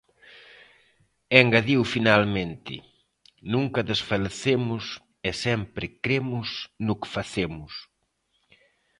E 1.33 1.35
engadiu 1.43 1.81
finalmente: 1.95 2.75
"Nunca 3.53 3.87
desfalecemos 3.91 4.83
e 5.27 5.29
sempre 5.45 5.85
cremos 6.03 6.49
no 6.85 6.93
que 7.01 7.09
facemos". 7.15 7.73